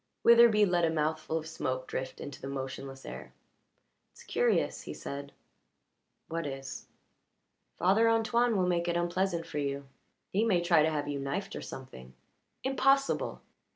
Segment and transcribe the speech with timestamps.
[0.25, 3.33] Witherbee let a mouthful of smoke drift into the motionless air.
[4.11, 5.31] "It's curious," he said.
[6.27, 6.87] "What is?"
[7.77, 9.85] "Father Antoine will make it unpleasant for you.
[10.33, 12.15] He may try to have you knifed, or something."
[12.63, 13.43] "Impossible!"